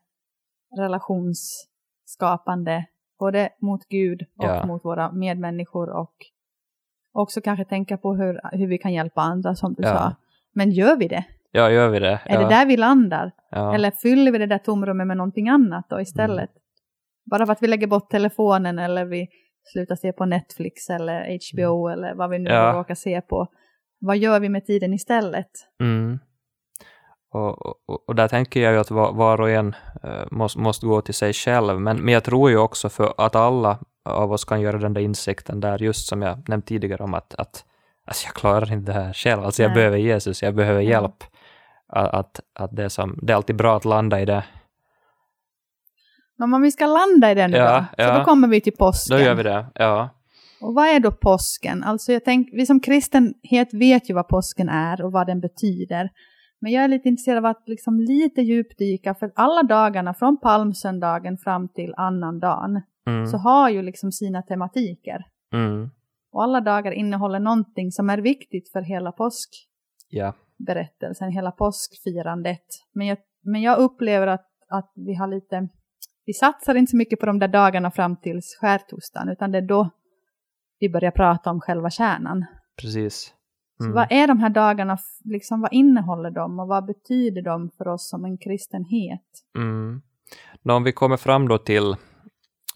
[2.19, 2.85] relationsskapande,
[3.19, 4.65] både mot Gud och Ja.
[4.65, 6.15] mot våra medmänniskor och
[7.13, 9.89] också kanske tänka på hur, hur vi kan hjälpa andra som du Ja.
[9.89, 10.15] sa.
[10.53, 11.23] Men gör vi det?
[11.51, 12.19] Ja, gör vi det?
[12.25, 13.31] Är ja, det där vi landar?
[13.51, 16.49] Eller fyller vi det där tomrummet med någonting annat då istället?
[16.49, 16.61] Mm.
[17.31, 19.27] Bara för att vi lägger bort telefonen eller vi
[19.63, 22.73] slutar se på Netflix eller HBO eller vad vi nu Ja.
[22.73, 23.47] råkar se på.
[23.99, 25.49] Vad gör vi med tiden istället?
[25.81, 26.19] Mm.
[27.31, 30.85] Och, och, och där tänker jag ju att var, var och en eh, måste, måste
[30.85, 34.45] gå till sig själv, men, men jag tror ju också för att alla av oss
[34.45, 37.65] kan göra den där insikten där, just som jag nämnt tidigare om att, att
[38.05, 39.75] alltså jag klarar inte det här själv, alltså jag Nej.
[39.75, 41.23] behöver Jesus, jag behöver hjälp.
[41.87, 44.43] Att, att, att det, är som, det är alltid bra att landa i det.
[46.37, 48.17] Men om vi ska landa i den nu Ja, då, så ja.
[48.17, 49.17] då kommer vi till påsken.
[49.17, 50.09] Då gör vi det, ja.
[50.61, 51.83] Och vad är då påsken?
[51.83, 56.09] Alltså jag tänk, vi som kristenhet vet ju vad påsken är och vad den betyder.
[56.61, 61.37] Men jag är lite intresserad av att liksom lite djupdyka, för alla dagarna från palmsöndagen
[61.37, 65.25] fram till annandagen Mm, så har ju liksom sina tematiker.
[65.53, 65.89] mm,
[66.31, 72.65] Och alla dagar innehåller någonting som är viktigt för hela påskberättelsen, hela påskfirandet.
[72.93, 75.67] Men jag, men jag upplever att, att vi har lite,
[76.25, 79.67] vi satsar inte så mycket på de där dagarna fram till skärtorsdagen, utan det är
[79.67, 79.89] då
[80.79, 82.45] vi börjar prata om själva kärnan.
[82.81, 83.33] precis.
[83.81, 83.93] Mm.
[83.93, 88.09] vad är de här dagarna, liksom, vad innehåller de och vad betyder de för oss
[88.09, 89.21] som en kristenhet?
[89.57, 90.01] Mm.
[90.61, 91.95] Nå, om vi kommer fram då till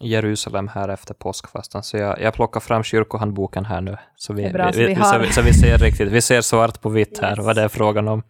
[0.00, 4.70] Jerusalem här efter påskfastan, så jag, jag plockar fram kyrkohandboken här nu, så vi, bra,
[4.74, 7.46] vi, vi vi, så, så vi ser riktigt, vi ser svart på vitt här Yes.
[7.46, 8.22] vad det är frågan om.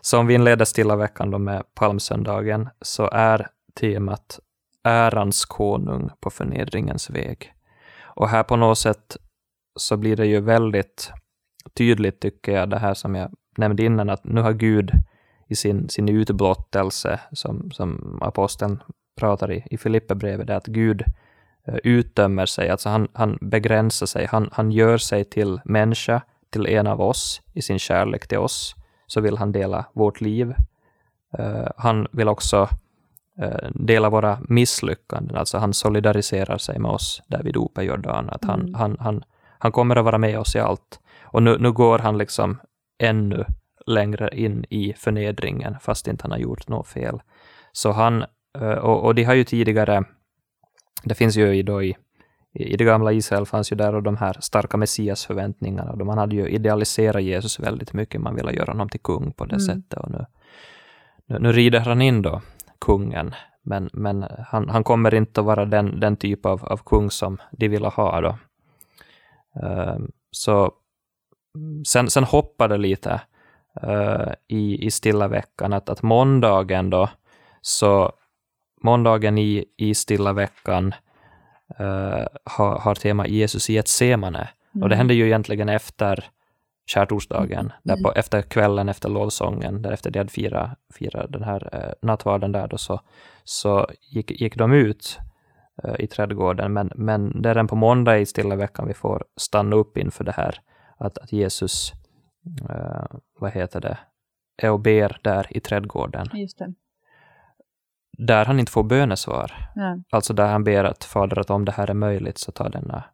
[0.00, 3.48] Så om vi inleder stilla veckan då med palmsöndagen, så är
[3.80, 4.38] temat
[4.84, 7.52] ärans konung på förnedringens väg.
[8.02, 9.16] Och här på något sätt
[9.76, 11.12] så blir det ju väldigt
[11.74, 14.92] tydligt, tycker jag, det här som jag nämnde innan, att nu har Gud
[15.48, 18.82] i sin, sin utblottelse, som, som aposteln
[19.16, 21.04] pratar i, i Filipperbrevet, att Gud
[21.66, 26.66] eh, utdömer sig, alltså han, han begränsar sig, han, han gör sig till människa, till
[26.66, 28.74] en av oss, i sin kärlek till oss,
[29.06, 30.54] så vill han dela vårt liv.
[31.38, 32.68] Eh, han vill också
[33.38, 38.44] eh, dela våra misslyckanden, alltså han solidariserar sig med oss där vid dopet Jordan, att
[38.44, 38.74] han, Mm.
[38.74, 39.24] han, han,
[39.58, 41.00] han kommer att vara med oss i allt.
[41.34, 42.60] Och nu, nu går han liksom
[42.98, 43.44] ännu
[43.86, 47.22] längre in i förnedringen, fast inte han har gjort något fel.
[47.72, 48.24] Så han,
[48.58, 50.04] eh, och, och de har ju tidigare,
[51.04, 51.96] det finns ju i, då i,
[52.52, 56.48] i det gamla Israel fanns ju där och de här starka messiasförväntningarna, man hade ju
[56.48, 59.66] idealiserat Jesus väldigt mycket, man ville göra honom till kung på det Mm.
[59.66, 60.26] sättet, och nu,
[61.26, 62.42] nu, nu rider han in då,
[62.80, 67.10] kungen, men, men han, han kommer inte att vara den, den typ av, av kung
[67.10, 68.38] som de ville ha då.
[69.62, 70.72] Ehm, så
[71.86, 73.20] sen, sen hoppade lite
[73.82, 77.08] eh, i, i stilla veckan, att, att måndagen då,
[77.60, 78.12] så
[78.82, 80.94] måndagen i, i stilla veckan
[81.78, 84.48] eh, har, har tema Jesus i ett semane.
[84.72, 84.98] Och det Mm.
[84.98, 86.24] hände ju egentligen efter
[86.86, 91.68] skärtorsdagen, där på, efter kvällen efter lovsången, där efter de hade firat, firat den här
[91.72, 93.00] eh, nattvarden där då, så,
[93.44, 95.18] så gick, gick de ut
[95.84, 99.24] eh, i trädgården, men, men det är den på måndag i stilla veckan vi får
[99.36, 100.60] stanna upp inför det här,
[100.96, 101.92] att, att Jesus,
[102.70, 103.04] eh,
[103.38, 103.98] vad heter det,
[104.56, 106.28] är och ber där i trädgården,
[108.18, 109.52] där han inte får bönesvar.
[109.74, 112.68] Ja, Alltså där han ber att Fader, att om det här är möjligt så ta
[112.68, 113.04] denna,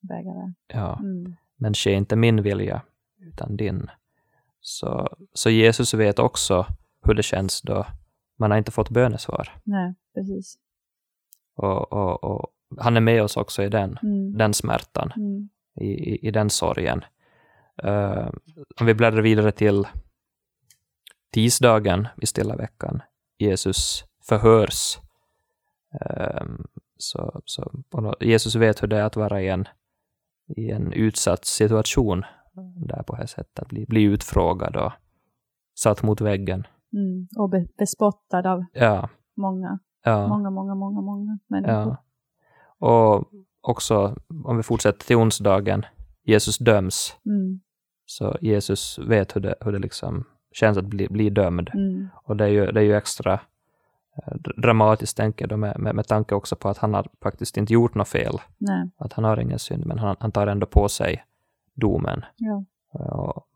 [0.00, 0.52] bägare.
[0.66, 1.36] ja, Mm.
[1.56, 2.82] men ske inte min vilja,
[3.20, 3.90] utan din.
[4.60, 6.66] Så, så Jesus vet också
[7.02, 7.86] hur det känns då
[8.38, 9.48] man har inte fått bönesvar.
[9.64, 10.58] Nej, precis.
[11.56, 12.46] Och, och, och
[12.78, 14.36] han är med oss också i den, Mm.
[14.38, 15.48] den smärtan, Mm.
[15.80, 17.04] I, i, i den sorgen.
[17.82, 18.28] Eh,
[18.80, 19.88] om vi bläddrar vidare till
[21.32, 23.02] tisdagen i stilla veckan,
[23.38, 24.98] Jesus förhörs.
[26.00, 26.46] Eh,
[26.96, 27.72] så, så
[28.20, 29.68] Jesus vet hur det är att vara i en,
[30.56, 32.24] i en utsatt situation,
[32.76, 34.92] där på det här sättet, att bli, bli utfrågad och
[35.74, 36.66] satt mot väggen.
[36.92, 37.28] Mm.
[37.38, 40.28] Och be- bespottad av Ja, många, ja.
[40.28, 41.96] många, många, många, många människor.
[42.80, 42.88] Ja.
[42.88, 43.30] Och
[43.62, 45.86] också, om vi fortsätter till onsdagen,
[46.24, 47.16] Jesus döms.
[47.26, 47.60] Mm.
[48.06, 51.70] Så Jesus vet hur det, hur det liksom känns att bli, bli dömd.
[51.74, 52.08] Mm.
[52.24, 55.94] Och det är ju, det är ju extra eh, dr- dramatiskt, tänker jag, med, med,
[55.94, 58.38] med tanke också på att han har faktiskt inte gjort något fel.
[58.58, 58.90] Nej.
[58.96, 61.24] Att han har ingen synd, men han, han tar ändå på sig
[61.74, 62.24] domen.
[62.36, 62.64] Ja.
[62.92, 63.46] Och,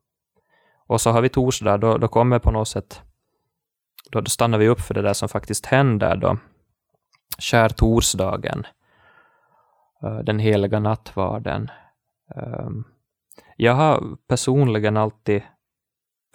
[0.86, 3.02] och så har vi torsdag, då, då kommer på något sätt,
[4.10, 6.38] då, då stannar vi upp för det där som faktiskt händer då,
[7.38, 8.66] skärtorsdagen.
[10.02, 11.70] Eh, den heliga nattvarden.
[12.36, 12.84] Um,
[13.56, 15.42] jag har personligen alltid,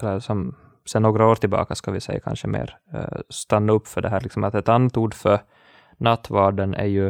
[0.01, 4.01] eller som sen några år tillbaka ska vi säga kanske mer, uh, stanna upp för
[4.01, 5.39] det här, liksom att ett annat ord för
[5.97, 7.05] nattvarden är ju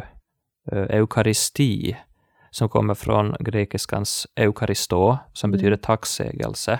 [0.74, 1.98] uh, eukaristi,
[2.52, 5.58] som kommer från grekiskans eukaristå, som Mm.
[5.58, 6.80] betyder tacksägelse.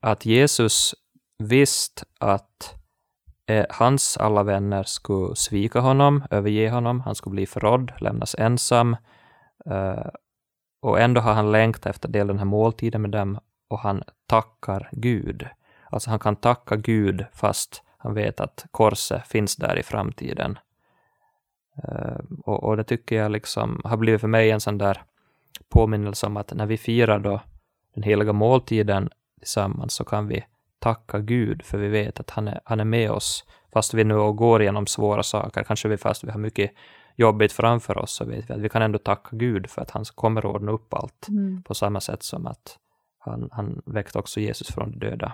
[0.00, 0.94] Att Jesus
[1.38, 2.74] visste att
[3.50, 8.96] eh, hans alla vänner skulle svika honom, överge honom, han skulle bli förrådd, lämnas ensam.
[9.66, 10.06] Eh,
[10.82, 14.02] och ändå har han längtat efter att dela den här måltiden med dem och han
[14.26, 15.46] tackar Gud.
[15.90, 20.58] Alltså han kan tacka Gud fast han vet att korset finns där i framtiden.
[21.84, 25.02] Eh, och, och det tycker jag liksom har blivit för mig en sån där
[25.68, 27.40] påminnelse om att när vi firar då
[27.94, 30.44] den heliga måltiden tillsammans så kan vi
[30.80, 33.44] tacka Gud för vi vet att han är, han är med oss.
[33.72, 36.70] Fast vi nu går igenom svåra saker, kanske vi fast vi har mycket
[37.16, 40.04] jobbigt framför oss, så vet vi att vi kan ändå tacka Gud för att han
[40.14, 41.62] kommer att ordna upp allt Mm.
[41.62, 42.78] på samma sätt som att
[43.18, 45.32] han, han väckte också Jesus från de döda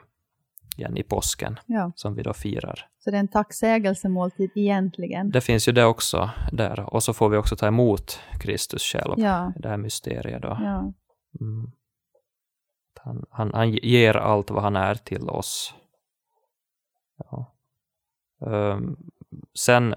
[0.76, 2.88] igen i påsken, Ja, som vi då firar.
[2.98, 5.30] så det är en tacksägelsemåltid egentligen.
[5.30, 9.14] Det finns ju det också där, och så får vi också ta emot Kristus själv,
[9.16, 10.48] Ja, det här mysteriet då.
[10.62, 10.92] ja.
[11.40, 11.70] Mm.
[13.06, 15.74] Han, han, han ger allt vad han är till oss.
[17.18, 17.52] Ja.
[18.46, 18.96] Ehm,
[19.54, 19.94] sen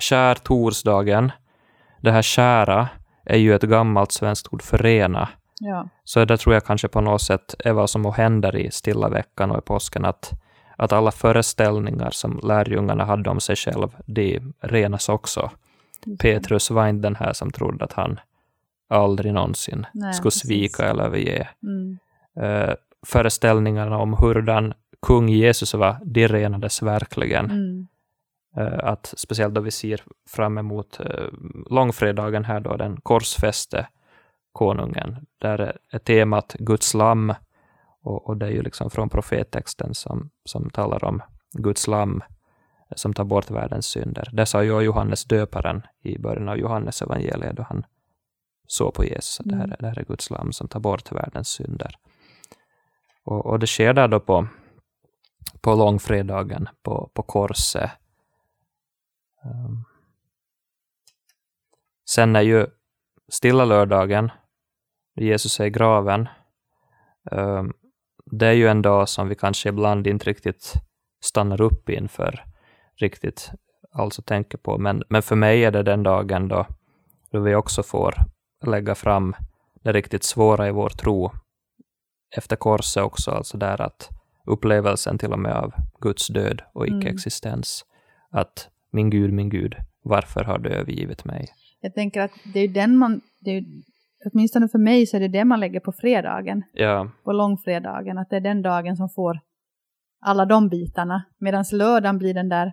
[0.00, 1.32] skärtorsdagen,
[2.00, 2.88] det här kära
[3.24, 5.28] är ju ett gammalt svenskt ord förena.
[5.60, 5.88] ja.
[6.04, 9.50] Så det tror jag kanske på något sätt är vad som händer i stilla veckan
[9.50, 10.32] och i påsken, att,
[10.76, 15.50] att alla föreställningar som lärjungarna hade om sig själv, de renas också.
[16.04, 16.16] Det.
[16.16, 18.20] Petrus var inte den här som trodde att han
[18.88, 20.42] aldrig någonsin Nej, skulle precis.
[20.42, 21.48] svika eller överge.
[21.62, 21.98] Mm.
[22.40, 22.74] Eh,
[23.06, 24.74] föreställningarna om hurdan
[25.06, 27.44] kung Jesus var, de renades verkligen.
[27.50, 27.86] Mm.
[28.56, 31.26] Eh, att speciellt då vi ser fram emot eh,
[31.70, 33.86] långfredagen här då, den korsfäste
[34.52, 35.58] konungen, där
[35.92, 37.34] är- temat Guds lamm,
[38.02, 41.22] och, och det är ju liksom från profettexten som, som talar om
[41.52, 42.22] Guds lamm
[42.90, 44.28] eh, som tar bort världens synder.
[44.32, 47.86] Det sa ju Johannes döparen i början av Johannes evangeliet då han
[48.66, 49.72] såg på Jesus, att det, här, Mm.
[49.72, 51.94] är- det här är Guds lamm som tar bort världens synder.
[53.28, 54.48] Och, och det sker där då på,
[55.60, 57.90] på långfredagen, på, på korset.
[59.44, 59.84] Um,
[62.10, 62.66] sen är ju
[63.28, 64.30] stilla lördagen,
[65.14, 66.28] Jesus är i graven.
[67.30, 67.72] Um,
[68.26, 70.72] det är ju en dag som vi kanske ibland inte riktigt
[71.24, 72.44] stannar upp inför,
[72.96, 73.50] riktigt
[73.92, 74.78] alltså tänker på.
[74.78, 76.66] Men, men för mig är det den dagen då,
[77.30, 78.14] då vi också får
[78.66, 79.34] lägga fram
[79.82, 81.32] det riktigt svåra i vår tro
[82.36, 84.08] efter korset också, alltså där att
[84.46, 87.00] upplevelsen till och med av Guds död och Mm.
[87.00, 87.84] icke-existens.
[88.30, 91.48] Att min Gud, min Gud, varför har du övergivit mig?
[91.80, 93.64] Jag tänker att det är den man, det är,
[94.32, 98.30] åtminstone för mig så är det det man lägger på fredagen, Ja, på långfredagen, att
[98.30, 99.40] det är den dagen som får
[100.20, 102.72] alla de bitarna, medan lördagen blir den där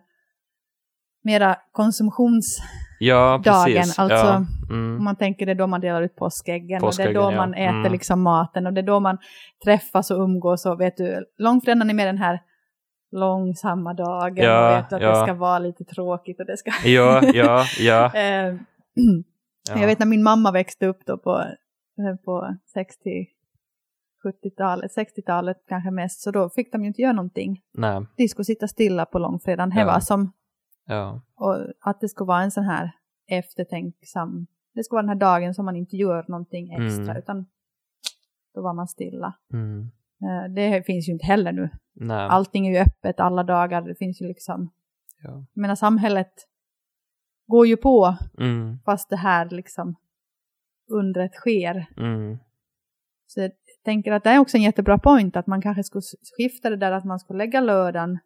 [1.23, 3.99] mera konsumtionsdagen, ja precis.
[3.99, 4.37] alltså ja.
[4.37, 5.03] om Mm.
[5.03, 7.53] man tänker det är då man delar ut påskäggen, och det Påskäggen, är då man
[7.53, 7.91] äter Mm.
[7.91, 9.17] liksom maten, och det är då man
[9.65, 12.39] träffas och umgås, och vet du, långfredagen är mer den här
[13.11, 15.09] långsamma dagen, Ja, och vet du, att ja.
[15.09, 16.71] det ska vara lite tråkigt, och det ska...
[16.89, 18.11] Ja, ja, ja.
[18.19, 18.55] Eh,
[19.69, 19.79] ja.
[19.79, 23.27] Jag vet när min mamma växte upp då på, eh, på 60
[24.25, 27.61] 70-talet, 60-talet kanske mest, så då fick de ju inte göra någonting.
[27.73, 29.69] Nej, De skulle sitta stilla på långfredagen.
[29.69, 29.85] Det Ja.
[29.85, 30.31] var som
[30.85, 31.21] ja.
[31.35, 32.91] och att det skulle vara en sån här
[33.27, 37.17] eftertänksam, det skulle vara den här dagen som man inte gör någonting extra, Mm.
[37.17, 37.45] utan
[38.53, 39.33] då var man stilla.
[39.53, 39.91] Mm.
[40.21, 41.69] Eh, Det finns ju inte heller nu.
[41.93, 42.27] Nej.
[42.29, 44.71] Allting är ju öppet alla dagar, det finns ju liksom,
[45.23, 45.29] Ja.
[45.53, 46.33] jag menar samhället
[47.47, 48.79] går ju på Mm.
[48.85, 49.95] fast det här liksom
[50.89, 51.85] undret sker.
[51.97, 52.37] Mm.
[53.27, 53.51] Så jag
[53.83, 56.01] tänker att det är också en jättebra point att man kanske skulle
[56.37, 58.19] skifta det där att man skulle lägga lördagen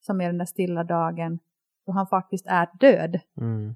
[0.00, 1.38] som är den där stilla dagen
[1.86, 3.20] då han faktiskt är död.
[3.40, 3.74] Mm.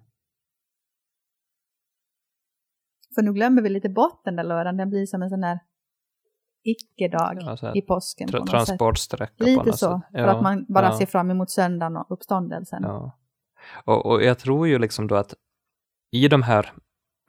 [3.15, 5.59] För nu glömmer vi lite bort den där lördagen, den blir som en sån där
[6.65, 8.67] icke-dag Ja, i påsken på Tra- något sätt.
[8.67, 10.11] transportsträcka på Lite så, sätt.
[10.13, 10.99] för att man bara ja.
[10.99, 12.83] ser fram emot söndagen och uppståndelsen.
[12.83, 13.19] Ja.
[13.85, 15.35] Och, och jag tror ju liksom då att
[16.11, 16.73] i de här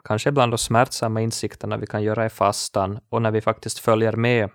[0.03, 4.13] kanske ibland då smärtsamma insikterna vi kan göra i fastan och när vi faktiskt följer
[4.15, 4.49] med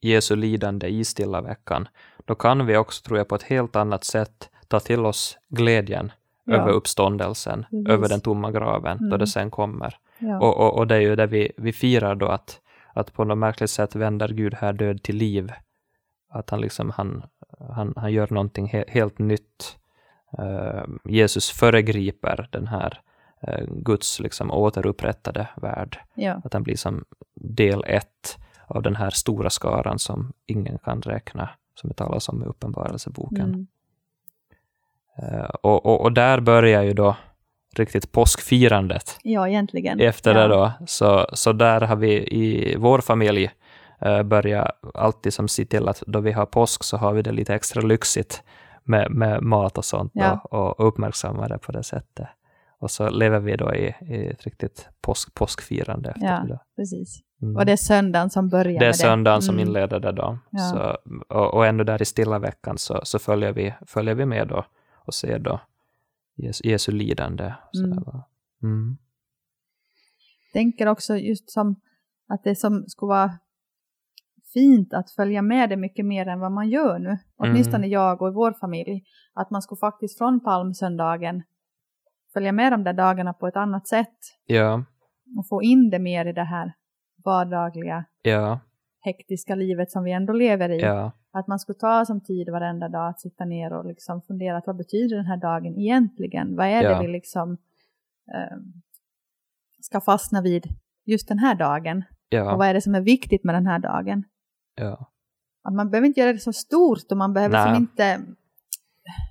[0.00, 1.88] Jesu lidande i stilla veckan,
[2.24, 6.12] då kan vi också, tror jag, på ett helt annat sätt ta till oss glädjen
[6.44, 6.54] Ja.
[6.54, 7.88] över uppståndelsen, Precis.
[7.88, 9.18] över den tomma graven, då Mm.
[9.18, 9.96] det sen kommer.
[10.18, 10.38] Ja.
[10.40, 12.60] Och, och, och det är ju det vi, vi firar då, att,
[12.94, 15.52] att på något märkligt sätt vänder Gud här död till liv.
[16.30, 17.22] Att han liksom, han,
[17.76, 19.78] han, han gör någonting he, helt nytt.
[20.38, 23.00] Eh, Jesus föregriper den här
[23.42, 25.98] eh, Guds liksom återupprättade värld.
[26.14, 26.40] Ja.
[26.44, 27.04] Att den blir som
[27.34, 31.48] del ett av den här stora skaran som ingen kan räkna,
[31.80, 33.48] som det talas om i Uppenbarelseboken.
[33.48, 33.66] Mm.
[35.18, 37.16] Eh, och, och, och där börjar ju då
[37.76, 39.18] riktigt påskfirandet.
[39.22, 40.00] ja, egentligen.
[40.00, 40.40] Efter ja.
[40.40, 43.50] det då, så, så där har vi i vår familj
[44.06, 47.32] uh, börjat alltid som se till att då vi har påsk så har vi det
[47.32, 48.42] lite extra lyxigt
[48.84, 50.40] med, med mat och sånt Ja.
[50.44, 52.28] och, och uppmärksammar det på det sättet.
[52.80, 56.44] Och så lever vi då i, i ett riktigt påsk, påskfirande efter Ja.
[56.48, 56.58] det.
[56.76, 57.20] Precis.
[57.42, 57.56] Mm.
[57.56, 59.68] Och det är söndagen som börjar Det är söndagen som Mm.
[59.68, 60.38] inleder det då.
[60.50, 60.58] Ja.
[60.58, 60.96] Så,
[61.34, 64.64] och, och ännu där i stilla veckan så, så följer, vi, följer vi med då
[65.04, 65.60] och ser då
[66.34, 67.54] Jesu, Jesu lidande.
[67.72, 68.02] Så Mm.
[68.62, 68.96] mm.
[70.52, 71.80] tänker också just som
[72.28, 73.38] att det som skulle vara
[74.52, 77.18] fint att följa med det mycket mer än vad man gör nu.
[77.36, 77.90] Åtminstone Mm.
[77.90, 79.04] jag och i vår familj.
[79.34, 81.42] Att man skulle faktiskt från palmsöndagen
[82.32, 84.84] följa med de där dagarna på ett annat sätt Ja,
[85.38, 86.72] och få in det mer i det här
[87.24, 88.60] vardagliga, ja,
[89.00, 90.80] hektiska livet som vi ändå lever i.
[90.80, 94.56] ja, Att man skulle ta som tid varenda dag att sitta ner och liksom fundera
[94.56, 96.56] att vad betyder den här dagen egentligen?
[96.56, 96.94] Vad är Ja.
[96.98, 97.52] det vi liksom
[98.34, 98.56] eh,
[99.80, 100.66] ska fastna vid
[101.06, 101.98] just den här dagen?
[101.98, 104.24] Och ja, vad är det som är viktigt med den här dagen?
[104.74, 105.10] ja,
[105.62, 107.74] Att man behöver inte göra det så stort och man behöver Nej.
[107.74, 108.20] som inte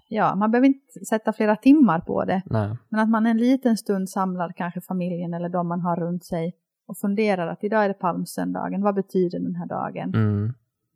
[0.10, 2.42] Ja, man behöver inte sätta flera timmar på det.
[2.46, 6.26] nej, Men att man en liten stund samlar kanske familjen eller de man har runt
[6.26, 6.56] sig
[6.88, 10.14] och funderar att idag är det palmsöndagen, vad betyder den här dagen?
[10.16, 10.54] mm,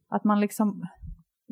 [0.10, 0.88] Att man liksom,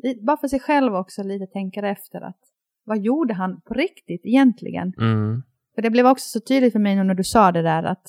[0.02, 2.38] li- bara för sig själv också lite tänker efter att
[2.84, 4.92] vad gjorde han på riktigt egentligen?
[5.00, 5.42] mm,
[5.74, 8.02] För det blev också så tydligt för mig när du sa det där att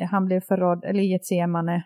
[0.00, 1.84] eh, han blev förrådd, eller i Getsemane,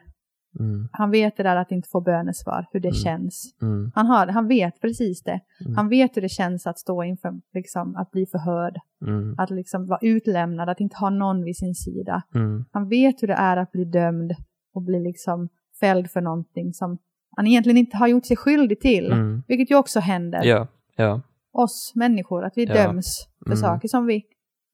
[0.60, 2.94] mm, han vet det där att inte få bönesvar, hur det Mm.
[3.04, 3.54] känns.
[3.62, 5.40] mm, Han, har, han vet precis det.
[5.60, 5.76] Mm.
[5.76, 8.76] Han vet hur det känns att stå inför, liksom, att bli förhörd,
[9.06, 12.22] mm, att liksom vara utlämnad, att inte ha någon vid sin sida.
[12.34, 14.32] mm, Han vet hur det är att bli dömd
[14.74, 15.48] och bli liksom
[15.80, 16.98] fälld för någonting som
[17.36, 19.12] han egentligen inte har gjort sig skyldig till.
[19.12, 19.42] mm.
[19.48, 21.20] Vilket ju också händer Ja, ja,
[21.52, 22.74] oss människor, att vi Ja.
[22.74, 23.56] döms för Mm.
[23.56, 24.24] saker som vi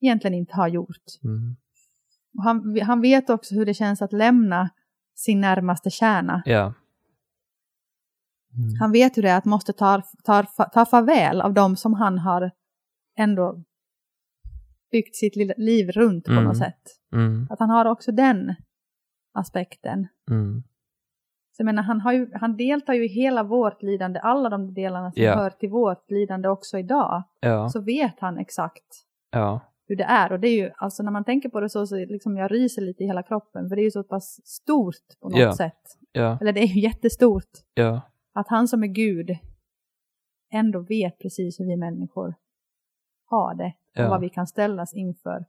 [0.01, 1.05] egentligen inte har gjort.
[1.25, 1.57] mm,
[2.39, 4.71] Och han, han vet också hur det känns att lämna
[5.15, 6.43] sin närmaste kärna.
[6.45, 6.75] ja.
[8.59, 8.75] Mm.
[8.81, 12.19] Han vet hur det är att måste ta, ta, ta farväl av dem som han
[12.19, 12.51] har
[13.19, 13.65] ändå
[14.91, 16.45] byggt sitt liv runt på Mm.
[16.45, 16.83] något sätt.
[17.13, 18.55] Mm, Att han har också den
[19.35, 20.09] aspekten.
[20.31, 20.63] mm,
[21.57, 24.75] Så jag menar, han, har ju, han deltar ju i hela vårt lidande, alla de
[24.75, 25.35] delarna som Ja.
[25.35, 27.23] hör till vårt lidande också idag.
[27.41, 28.85] ja, Så vet han exakt
[29.31, 30.33] ja, hur det är.
[30.33, 32.83] Och det är ju, alltså när man tänker på det så, så liksom jag ryser
[32.83, 35.57] lite i hela kroppen, för det är ju så pass stort på något Ja.
[35.57, 35.83] sätt.
[36.41, 37.51] Eller det är ju jättestort.
[38.35, 39.31] Att han som är Gud
[40.53, 42.35] ändå vet precis hur vi människor
[43.25, 43.75] har det.
[44.05, 45.45] Och vad vi kan ställas inför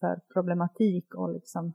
[0.00, 1.72] för problematik och liksom,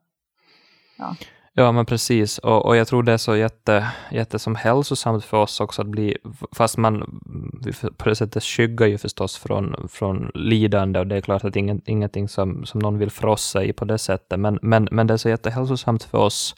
[1.02, 1.16] ja.
[1.54, 2.38] Ja, men precis.
[2.38, 5.88] Och, och jag tror det är så jätte, jätte som hälsosamt för oss också att
[5.88, 6.18] bli,
[6.52, 7.22] fast man
[7.98, 11.88] på det sättet skyggar ju förstås från, från lidande och det är klart att inget,
[11.88, 15.18] ingenting som, som någon vill frossa i på det sättet, men, men, men det är
[15.18, 16.56] så jättehälsosamt för oss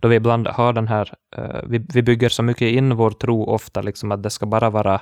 [0.00, 3.44] då vi ibland har den här, eh, vi, vi bygger så mycket in vår tro
[3.44, 5.00] ofta, liksom att det ska bara vara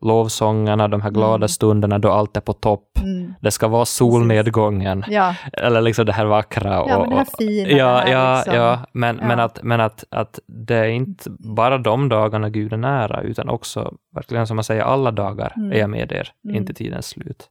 [0.00, 1.48] lovsångerna, de här glada Mm.
[1.48, 2.98] stunderna då allt är på topp.
[3.02, 3.34] Mm.
[3.40, 6.70] Det ska vara solnedgången, Ja, eller liksom det här vackra.
[6.74, 7.68] ja och, men det här fina.
[7.78, 8.54] Ja, här ja, liksom.
[8.54, 9.26] ja, men, Ja.
[9.26, 13.48] men, att, men att, att det är inte bara de dagarna Gud är nära, utan
[13.48, 15.72] också, verkligen som man säger, alla dagar Mm.
[15.72, 16.56] är jag med er, Mm.
[16.56, 17.50] inte tidens slut.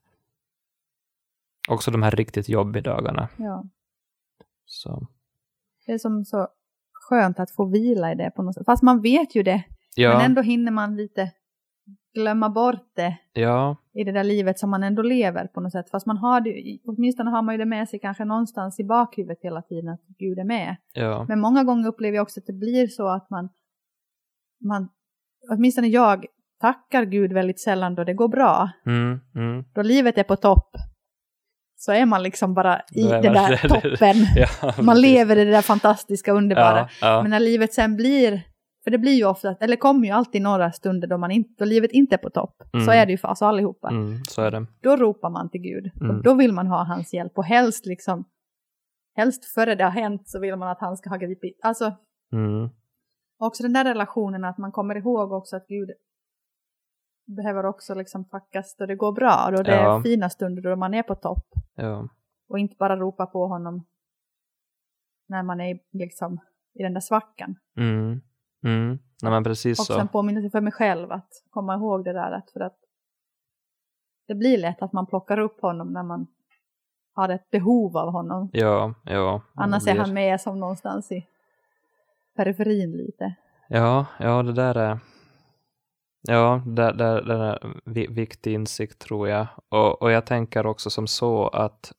[1.70, 3.28] Också de här riktigt jobbiga dagarna.
[3.38, 3.64] ja.
[4.66, 5.08] Så.
[5.86, 6.48] Det är som så
[6.94, 8.66] skönt att få vila i det på något sätt.
[8.66, 9.52] Fast man vet ju det,
[9.98, 11.32] men Ja, ändå hinner man lite
[12.14, 15.90] glömma bort det ja, i det där livet som man ändå lever på något sätt.
[15.90, 19.40] Fast man har det, åtminstone har man ju det med sig kanske någonstans i bakhuvudet
[19.42, 20.76] hela tiden att Gud är med.
[20.94, 23.50] ja, Men många gånger upplever jag också att det blir så att man,
[24.64, 24.90] man
[25.50, 26.26] åtminstone jag,
[26.62, 28.70] tackar Gud väldigt sällan då det går bra.
[28.86, 29.66] mm, mm.
[29.74, 30.76] Då livet är på topp
[31.76, 34.16] så är man liksom bara i den där toppen.
[34.36, 36.80] ja Man lever i det där fantastiska, underbara.
[36.80, 38.42] Ja, ja, Men när livet sen blir,
[38.90, 41.66] för det blir ju ofta, eller kommer ju alltid några stunder då, man inte, då
[41.66, 42.56] livet inte är på topp.
[42.72, 42.90] Så Mm.
[42.90, 43.90] är det ju för oss allihopa.
[43.90, 44.66] mm, så är det.
[44.82, 45.92] Då ropar man till Gud.
[46.02, 46.22] Mm.
[46.22, 47.38] Då vill man ha hans hjälp.
[47.38, 48.24] Och helst liksom,
[49.16, 51.60] helst före det har hänt så vill man att han ska ha gripit.
[51.64, 51.94] Alltså,
[52.34, 52.70] Mm,
[53.40, 55.90] också den där relationen att man kommer ihåg också att Gud
[57.38, 59.52] behöver också liksom tackas då det går bra.
[59.52, 59.98] Då det Ja.
[59.98, 61.46] är fina stunder då man är på topp.
[61.76, 62.10] ja,
[62.50, 63.86] Och inte bara ropa på honom
[65.28, 66.40] när man är liksom
[66.80, 67.56] i den där svackan.
[67.78, 68.22] mm,
[68.66, 69.00] mm.
[69.22, 69.94] Nej, men precis Och så.
[69.94, 70.08] sen
[70.42, 72.78] sig för mig själv att komma ihåg det där att för att
[74.28, 76.28] det blir lätt att man plockar upp honom när man
[77.14, 78.50] har ett behov av honom.
[78.54, 79.42] Ja, ja.
[79.54, 81.28] Annars det är blir- han med som någonstans i
[82.36, 83.36] periferin lite.
[83.70, 85.00] Ja, ja, det där är...
[86.22, 89.48] Ja, det, det, det är en vi- viktig insikt tror jag.
[89.70, 91.92] Och, och jag tänker också som så att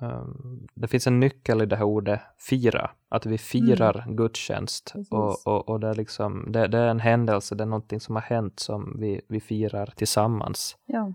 [0.00, 2.90] ehm, det finns en nyckel i det här ordet fira.
[3.08, 4.92] Att vi firar gudstjänst.
[4.92, 5.12] Precis.
[5.12, 8.14] Och, och, och det, är liksom, det, det är en händelse, det är någonting som
[8.14, 10.76] har hänt som vi, vi firar tillsammans.
[10.86, 11.14] Ja.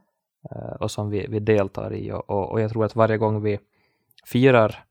[0.52, 2.12] eh, och som vi, vi deltar i.
[2.12, 3.60] Och, och, och jag tror att varje gång vi
[4.26, 4.84] firar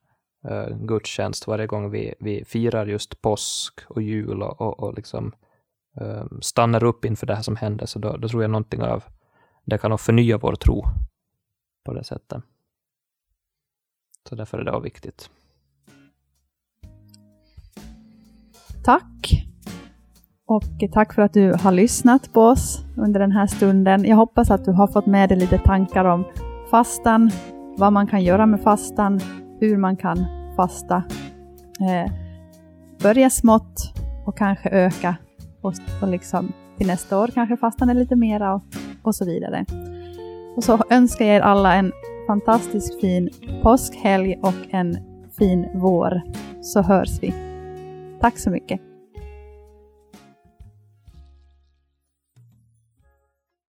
[0.51, 5.33] uh, gudstjänst, varje gång vi, vi firar just påsk och jul och, och, och liksom
[6.01, 9.05] eh, stannar upp inför det här som händer, så då, då tror jag någonting av
[9.65, 10.85] det kan nog förnya vår tro
[11.85, 12.43] på det sättet.
[14.29, 15.31] Så därför är det också viktigt.
[18.85, 19.45] Tack!
[20.47, 24.05] Och tack för att du har lyssnat på oss under den här stunden.
[24.05, 26.25] Jag hoppas att du har fått med dig lite tankar om
[26.71, 27.31] fastan,
[27.77, 29.21] vad man kan göra med fastan,
[29.61, 31.03] hur man kan fasta.
[31.81, 32.13] Eh,
[33.03, 33.93] börja smått
[34.27, 35.17] och kanske öka
[35.61, 38.63] och, och liksom till nästa år kanske fastan är lite mera och,
[39.03, 39.65] och så vidare.
[40.57, 41.93] Och så önskar jag er alla en
[42.27, 43.31] fantastiskt fin
[43.63, 44.99] påskhelg och en
[45.39, 46.23] fin vår.
[46.61, 47.35] Så hörs vi.
[48.21, 48.81] Tack så mycket.